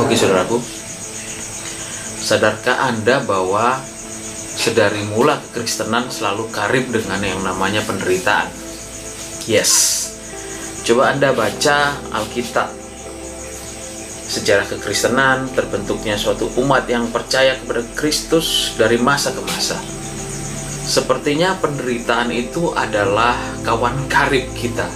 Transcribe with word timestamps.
Oke 0.00 0.16
saudaraku, 0.16 0.56
sadarkah 2.24 2.88
Anda 2.88 3.20
bahwa 3.20 3.76
sedari 4.56 5.04
mula 5.12 5.36
kekristenan 5.36 6.08
selalu 6.08 6.48
karib 6.48 6.88
dengan 6.88 7.20
yang 7.20 7.44
namanya 7.44 7.84
penderitaan? 7.84 8.48
Yes. 9.44 9.72
Coba 10.88 11.12
Anda 11.12 11.36
baca 11.36 12.00
Alkitab. 12.16 12.72
Sejarah 14.30 14.64
kekristenan 14.72 15.52
terbentuknya 15.52 16.16
suatu 16.16 16.48
umat 16.64 16.88
yang 16.88 17.12
percaya 17.12 17.60
kepada 17.60 17.84
Kristus 17.92 18.72
dari 18.80 18.96
masa 18.96 19.36
ke 19.36 19.42
masa. 19.44 19.76
Sepertinya 20.80 21.60
penderitaan 21.60 22.32
itu 22.32 22.72
adalah 22.72 23.36
kawan 23.68 24.08
karib 24.08 24.48
kita 24.56 24.88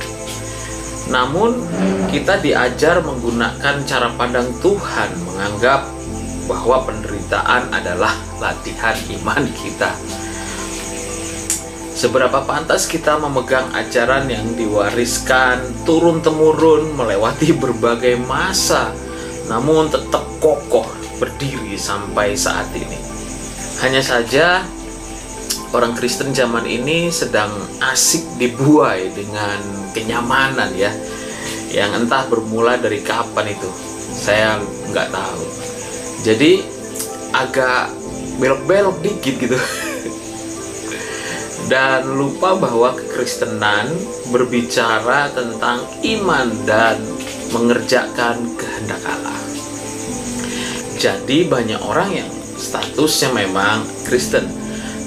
namun, 1.12 1.60
kita 2.08 2.40
diajar 2.40 3.04
menggunakan 3.04 3.84
cara 3.84 4.08
pandang 4.16 4.48
Tuhan, 4.64 5.10
menganggap 5.28 5.84
bahwa 6.48 6.84
penderitaan 6.88 7.72
adalah 7.72 8.12
latihan 8.40 8.96
iman 9.20 9.44
kita. 9.56 9.92
Seberapa 11.94 12.42
pantas 12.42 12.90
kita 12.90 13.16
memegang 13.22 13.70
ajaran 13.70 14.26
yang 14.26 14.44
diwariskan 14.58 15.62
turun-temurun 15.86 16.98
melewati 16.98 17.54
berbagai 17.54 18.18
masa, 18.26 18.90
namun 19.46 19.86
tetap 19.88 20.26
kokoh 20.42 20.88
berdiri 21.22 21.78
sampai 21.78 22.34
saat 22.34 22.66
ini. 22.74 22.98
Hanya 23.78 24.02
saja, 24.02 24.66
orang 25.74 25.98
Kristen 25.98 26.30
zaman 26.30 26.62
ini 26.70 27.10
sedang 27.10 27.50
asik 27.82 28.38
dibuai 28.38 29.10
dengan 29.10 29.58
kenyamanan 29.90 30.70
ya 30.78 30.94
yang 31.74 31.90
entah 31.98 32.30
bermula 32.30 32.78
dari 32.78 33.02
kapan 33.02 33.50
itu. 33.50 33.66
Saya 34.14 34.62
nggak 34.94 35.10
tahu. 35.10 35.42
Jadi 36.22 36.62
agak 37.34 37.90
belok-belok 38.38 39.02
dikit 39.02 39.34
gitu. 39.34 39.58
Dan 41.72 42.14
lupa 42.14 42.54
bahwa 42.54 42.94
kekristenan 42.94 43.90
berbicara 44.30 45.32
tentang 45.32 45.80
iman 46.04 46.52
dan 46.68 47.00
mengerjakan 47.56 48.36
kehendak 48.60 49.00
Allah. 49.00 49.40
Jadi 51.00 51.48
banyak 51.48 51.80
orang 51.80 52.12
yang 52.12 52.28
statusnya 52.60 53.32
memang 53.32 53.80
Kristen 54.04 54.63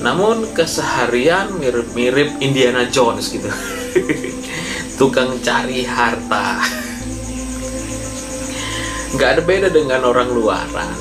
namun 0.08 0.48
keseharian 0.56 1.60
mirip-mirip 1.60 2.40
Indiana 2.40 2.88
Jones 2.88 3.28
gitu. 3.28 3.52
Tukang 5.00 5.36
cari 5.44 5.84
harta. 5.84 6.64
Nggak 9.12 9.30
ada 9.36 9.42
beda 9.44 9.68
dengan 9.68 10.08
orang 10.08 10.32
luaran. 10.32 10.96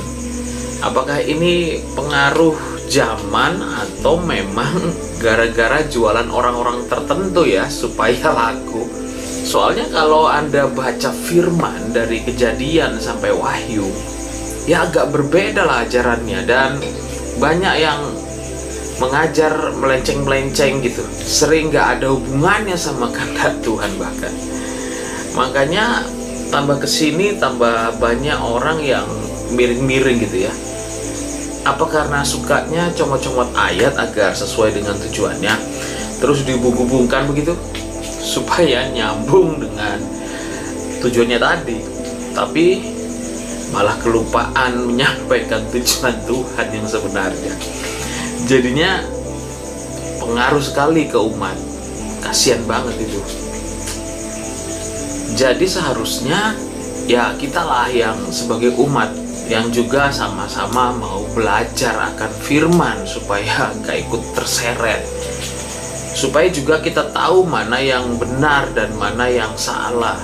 Apakah 0.83 1.23
ini 1.23 1.79
pengaruh 1.95 2.59
zaman 2.91 3.63
atau 3.63 4.19
memang 4.19 4.75
gara-gara 5.23 5.87
jualan 5.87 6.27
orang-orang 6.27 6.91
tertentu 6.91 7.47
ya 7.47 7.71
supaya 7.71 8.35
laku? 8.35 8.91
Soalnya 9.47 9.87
kalau 9.95 10.27
anda 10.27 10.67
baca 10.67 11.15
firman 11.15 11.95
dari 11.95 12.27
kejadian 12.27 12.99
sampai 12.99 13.31
wahyu 13.31 13.87
ya 14.67 14.91
agak 14.91 15.15
berbeda 15.15 15.63
lah 15.63 15.87
ajarannya. 15.87 16.43
Dan 16.43 16.83
banyak 17.39 17.75
yang 17.79 18.26
mengajar 18.97 19.77
melenceng-melenceng 19.77 20.81
gitu. 20.81 21.05
Sering 21.13 21.69
gak 21.69 22.01
ada 22.01 22.13
hubungannya 22.13 22.77
sama 22.77 23.13
kata 23.13 23.57
Tuhan 23.67 23.93
bahkan. 24.01 24.33
Makanya 25.37 26.05
tambah 26.49 26.81
ke 26.81 26.89
sini 26.89 27.37
tambah 27.37 28.01
banyak 28.01 28.39
orang 28.41 28.81
yang 28.81 29.05
miring-miring 29.53 30.23
gitu 30.25 30.49
ya. 30.49 30.53
Apa 31.67 31.83
karena 31.91 32.23
sukanya 32.23 32.95
comot-comot 32.95 33.51
ayat 33.59 33.99
agar 33.99 34.33
sesuai 34.33 34.79
dengan 34.79 34.95
tujuannya 34.97 35.55
terus 36.23 36.47
dihubung-hubungkan 36.47 37.29
begitu? 37.29 37.53
Supaya 38.23 38.89
nyambung 38.91 39.61
dengan 39.61 39.99
tujuannya 41.05 41.39
tadi. 41.39 41.79
Tapi 42.33 42.67
malah 43.75 43.99
kelupaan 43.99 44.89
menyampaikan 44.89 45.59
tujuan 45.75 46.15
Tuhan 46.25 46.67
yang 46.71 46.87
sebenarnya 46.87 47.55
jadinya 48.47 49.03
pengaruh 50.23 50.63
sekali 50.63 51.11
ke 51.11 51.19
umat. 51.19 51.59
Kasihan 52.23 52.63
banget 52.65 52.95
itu. 53.03 53.21
Jadi 55.37 55.67
seharusnya 55.67 56.55
ya 57.11 57.35
kita 57.37 57.61
lah 57.61 57.91
yang 57.91 58.17
sebagai 58.31 58.73
umat 58.81 59.13
yang 59.47 59.71
juga 59.71 60.11
sama-sama 60.11 60.91
mau 60.97 61.23
belajar 61.35 61.95
akan 62.15 62.31
firman 62.43 63.07
supaya 63.07 63.69
nggak 63.83 64.07
ikut 64.07 64.23
terseret. 64.39 65.03
Supaya 66.17 66.49
juga 66.49 66.81
kita 66.81 67.13
tahu 67.13 67.45
mana 67.45 67.77
yang 67.77 68.17
benar 68.17 68.73
dan 68.73 68.95
mana 68.97 69.29
yang 69.29 69.53
salah. 69.59 70.17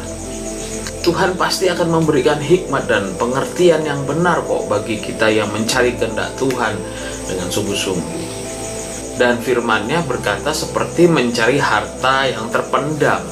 Tuhan 1.02 1.34
pasti 1.34 1.66
akan 1.66 1.98
memberikan 1.98 2.38
hikmat 2.38 2.86
dan 2.86 3.10
pengertian 3.18 3.82
yang 3.82 4.00
benar 4.06 4.38
kok 4.46 4.70
bagi 4.70 5.02
kita 5.02 5.34
yang 5.34 5.50
mencari 5.50 5.98
kehendak 5.98 6.30
Tuhan 6.38 6.78
dengan 7.32 7.48
sungguh-sungguh. 7.48 8.20
Dan 9.16 9.40
firmannya 9.40 10.04
berkata 10.04 10.52
seperti 10.52 11.08
mencari 11.08 11.56
harta 11.56 12.28
yang 12.28 12.48
terpendam. 12.52 13.24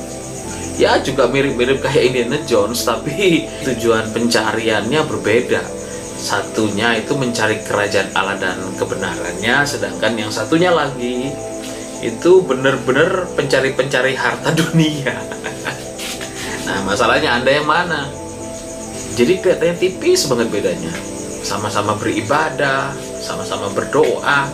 Ya 0.81 0.97
juga 1.05 1.29
mirip-mirip 1.29 1.85
kayak 1.85 2.03
Indiana 2.13 2.41
Jones, 2.49 2.89
tapi 2.89 3.45
tujuan 3.69 4.09
pencariannya 4.17 5.01
berbeda. 5.05 5.61
Satunya 6.21 7.01
itu 7.01 7.17
mencari 7.17 7.65
kerajaan 7.65 8.13
Allah 8.13 8.37
dan 8.37 8.57
kebenarannya, 8.77 9.65
sedangkan 9.65 10.21
yang 10.21 10.29
satunya 10.29 10.69
lagi 10.69 11.33
itu 12.01 12.33
benar-benar 12.45 13.29
pencari-pencari 13.37 14.17
harta 14.17 14.53
dunia. 14.61 15.17
Nah, 16.65 16.79
masalahnya 16.85 17.41
Anda 17.41 17.61
yang 17.61 17.69
mana? 17.69 18.09
Jadi 19.17 19.43
kelihatannya 19.43 19.77
tipis 19.77 20.25
banget 20.29 20.49
bedanya. 20.49 20.93
Sama-sama 21.45 21.97
beribadah, 21.97 22.93
sama-sama 23.31 23.71
berdoa, 23.71 24.51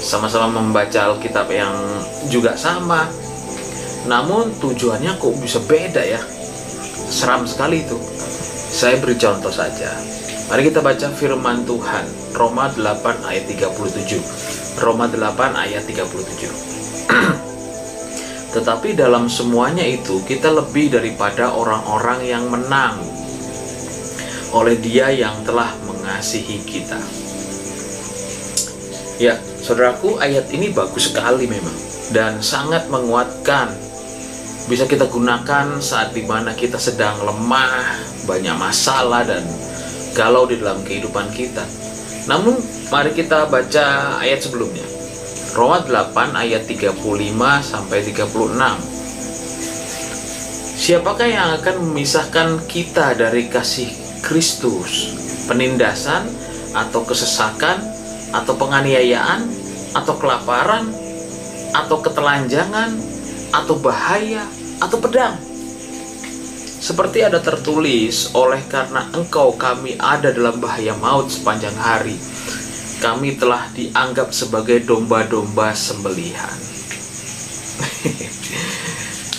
sama-sama 0.00 0.48
membaca 0.56 1.12
Alkitab 1.12 1.52
yang 1.52 1.76
juga 2.32 2.56
sama. 2.56 3.04
Namun 4.08 4.56
tujuannya 4.56 5.20
kok 5.20 5.36
bisa 5.36 5.60
beda 5.68 6.00
ya? 6.00 6.20
Seram 7.12 7.44
sekali 7.44 7.84
itu. 7.84 8.00
Saya 8.74 8.96
beri 9.04 9.20
contoh 9.20 9.52
saja. 9.52 9.92
Mari 10.48 10.72
kita 10.72 10.80
baca 10.80 11.08
firman 11.12 11.64
Tuhan, 11.68 12.04
Roma 12.36 12.72
8 12.72 13.28
ayat 13.28 13.44
37. 13.48 14.80
Roma 14.80 15.08
8 15.08 15.56
ayat 15.56 15.84
37. 15.84 17.12
Tetapi 18.54 18.96
dalam 18.96 19.28
semuanya 19.28 19.84
itu 19.84 20.24
kita 20.24 20.52
lebih 20.52 20.92
daripada 20.92 21.52
orang-orang 21.52 22.20
yang 22.24 22.44
menang 22.48 22.96
oleh 24.54 24.78
Dia 24.78 25.10
yang 25.10 25.42
telah 25.42 25.74
mengasihi 25.82 26.62
kita. 26.62 27.23
Ya, 29.14 29.38
saudaraku, 29.62 30.18
ayat 30.18 30.50
ini 30.50 30.74
bagus 30.74 31.06
sekali 31.06 31.46
memang 31.46 31.74
dan 32.10 32.42
sangat 32.42 32.90
menguatkan. 32.90 33.70
Bisa 34.66 34.90
kita 34.90 35.06
gunakan 35.06 35.78
saat 35.78 36.10
di 36.10 36.26
mana 36.26 36.50
kita 36.50 36.82
sedang 36.82 37.22
lemah, 37.22 37.94
banyak 38.26 38.58
masalah 38.58 39.22
dan 39.22 39.46
galau 40.18 40.50
di 40.50 40.58
dalam 40.58 40.82
kehidupan 40.82 41.30
kita. 41.30 41.62
Namun, 42.26 42.58
mari 42.90 43.14
kita 43.14 43.46
baca 43.46 44.18
ayat 44.18 44.42
sebelumnya. 44.42 44.82
Roma 45.54 45.78
8 45.86 46.34
ayat 46.34 46.66
35 46.66 46.98
sampai 47.62 48.02
36. 48.02 48.26
Siapakah 50.74 51.28
yang 51.30 51.54
akan 51.62 51.86
memisahkan 51.86 52.66
kita 52.66 53.14
dari 53.14 53.46
kasih 53.46 53.86
Kristus? 54.26 55.14
Penindasan 55.46 56.26
atau 56.74 57.06
kesesakan 57.06 57.93
atau 58.34 58.58
penganiayaan 58.58 59.46
atau 59.94 60.14
kelaparan 60.18 60.90
atau 61.70 62.02
ketelanjangan 62.02 62.90
atau 63.54 63.74
bahaya 63.78 64.42
atau 64.82 64.98
pedang? 64.98 65.38
Seperti 66.84 67.24
ada 67.24 67.40
tertulis, 67.40 68.36
oleh 68.36 68.60
karena 68.68 69.08
engkau 69.16 69.56
kami 69.56 69.96
ada 69.96 70.28
dalam 70.28 70.60
bahaya 70.60 70.92
maut 71.00 71.32
sepanjang 71.32 71.72
hari 71.80 72.18
kami 73.04 73.36
telah 73.36 73.68
dianggap 73.76 74.32
sebagai 74.32 74.80
domba-domba 74.80 75.76
sembelihan. 75.76 76.56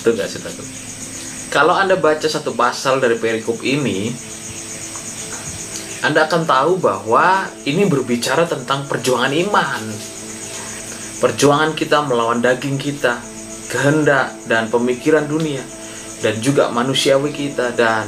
Itu 0.06 0.14
gak 0.14 0.30
sih? 0.30 0.38
Kalau 1.50 1.74
Anda 1.74 1.98
baca 1.98 2.30
satu 2.30 2.54
pasal 2.54 3.02
dari 3.02 3.18
perikop 3.18 3.66
ini, 3.66 4.14
Anda 6.06 6.30
akan 6.30 6.46
tahu 6.46 6.78
bahwa 6.78 7.50
ini 7.66 7.90
berbicara 7.90 8.46
tentang 8.46 8.86
perjuangan 8.86 9.34
iman. 9.50 9.82
Perjuangan 11.18 11.74
kita 11.74 12.06
melawan 12.06 12.46
daging 12.46 12.78
kita, 12.78 13.18
kehendak 13.74 14.30
dan 14.46 14.70
pemikiran 14.70 15.26
dunia, 15.26 15.66
dan 16.22 16.38
juga 16.46 16.70
manusiawi 16.70 17.34
kita, 17.34 17.74
dan 17.74 18.06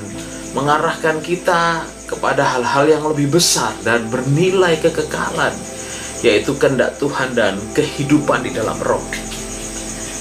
mengarahkan 0.54 1.26
kita 1.26 1.90
kepada 2.06 2.46
hal-hal 2.46 2.86
yang 2.86 3.04
lebih 3.10 3.34
besar 3.34 3.74
dan 3.82 4.06
bernilai 4.14 4.78
kekekalan, 4.78 5.58
yaitu 6.22 6.54
kehendak 6.54 6.94
Tuhan 7.02 7.34
dan 7.34 7.58
kehidupan 7.74 8.46
di 8.46 8.54
dalam 8.54 8.78
roh. 8.86 9.02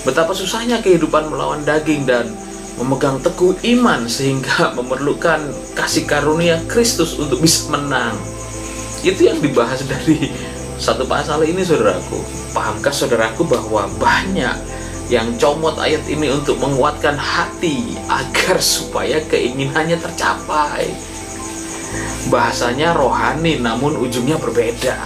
Betapa 0.08 0.32
susahnya 0.32 0.80
kehidupan 0.80 1.28
melawan 1.28 1.60
daging 1.60 2.08
dan 2.08 2.24
memegang 2.76 3.18
teguh 3.24 3.56
iman 3.76 4.04
sehingga 4.04 4.70
memerlukan 4.78 5.40
kasih 5.72 6.04
karunia 6.04 6.60
Kristus 6.68 7.16
untuk 7.16 7.40
bisa 7.40 7.72
menang. 7.72 8.16
Itu 9.04 9.28
yang 9.28 9.40
dibahas 9.40 9.84
dari 9.84 10.32
satu 10.76 11.08
pasal 11.08 11.44
ini 11.48 11.64
saudaraku. 11.64 12.20
Pahamkah 12.52 12.92
saudaraku 12.92 13.48
bahwa 13.48 13.88
banyak 13.96 14.56
yang 15.06 15.38
comot 15.38 15.78
ayat 15.78 16.02
ini 16.10 16.28
untuk 16.34 16.58
menguatkan 16.58 17.14
hati 17.14 17.94
agar 18.10 18.60
supaya 18.74 19.22
keinginannya 19.24 19.96
tercapai. 19.96 20.90
Bahasanya 22.28 22.92
rohani 22.92 23.62
namun 23.62 23.96
ujungnya 23.96 24.36
berbeda. 24.36 24.98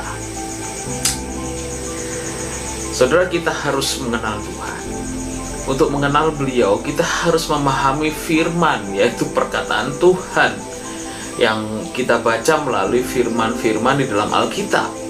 Saudara 2.90 3.28
kita 3.28 3.52
harus 3.52 4.00
mengenal 4.02 4.40
Tuhan. 4.40 4.80
Untuk 5.70 5.94
mengenal 5.94 6.34
beliau 6.34 6.82
kita 6.82 7.06
harus 7.06 7.46
memahami 7.46 8.10
firman 8.10 8.90
yaitu 8.90 9.22
perkataan 9.30 9.94
Tuhan 10.02 10.50
yang 11.38 11.62
kita 11.94 12.18
baca 12.18 12.58
melalui 12.66 13.06
firman-firman 13.06 14.02
di 14.02 14.10
dalam 14.10 14.34
Alkitab 14.34 15.00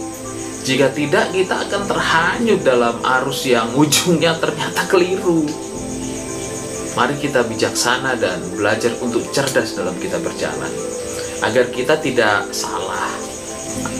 jika 0.60 0.92
tidak, 0.92 1.32
kita 1.32 1.56
akan 1.56 1.88
terhanyut 1.88 2.60
dalam 2.60 3.00
arus 3.00 3.48
yang 3.48 3.72
ujungnya 3.72 4.36
ternyata 4.36 4.84
keliru. 4.92 5.48
Mari 6.92 7.16
kita 7.16 7.48
bijaksana 7.48 8.12
dan 8.20 8.44
belajar 8.60 8.92
untuk 9.00 9.24
cerdas 9.32 9.72
dalam 9.72 9.96
kita 9.96 10.20
berjalan, 10.20 10.68
agar 11.40 11.64
kita 11.72 11.96
tidak 12.04 12.52
salah. 12.52 13.08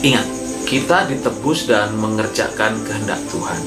Ingat, 0.05 0.27
kita 0.69 1.09
ditebus 1.09 1.65
dan 1.65 1.97
mengerjakan 1.97 2.77
kehendak 2.85 3.25
Tuhan, 3.33 3.61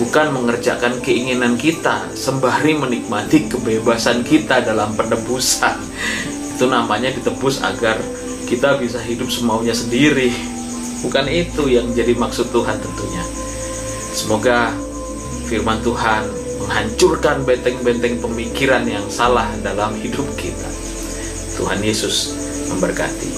bukan 0.00 0.32
mengerjakan 0.32 1.04
keinginan 1.04 1.60
kita, 1.60 2.08
sembari 2.16 2.72
menikmati 2.80 3.52
kebebasan 3.52 4.24
kita 4.24 4.64
dalam 4.64 4.96
penebusan. 4.96 5.76
Itu 6.56 6.64
namanya 6.72 7.12
ditebus 7.12 7.60
agar 7.60 8.00
kita 8.48 8.80
bisa 8.80 8.96
hidup 9.04 9.28
semaunya 9.28 9.76
sendiri 9.76 10.32
Bukan 11.00 11.26
itu 11.32 11.64
yang 11.72 11.88
jadi 11.96 12.12
maksud 12.12 12.52
Tuhan 12.52 12.76
tentunya. 12.76 13.24
Semoga 14.12 14.68
firman 15.48 15.80
Tuhan 15.80 16.28
menghancurkan 16.60 17.40
benteng-benteng 17.48 18.20
pemikiran 18.20 18.84
yang 18.84 19.08
salah 19.08 19.48
dalam 19.64 19.96
hidup 19.96 20.28
kita. 20.36 20.68
Tuhan 21.56 21.80
Yesus 21.80 22.36
memberkati. 22.68 23.32